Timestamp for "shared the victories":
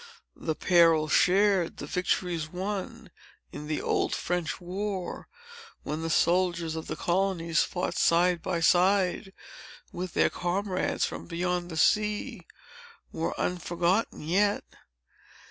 1.11-2.49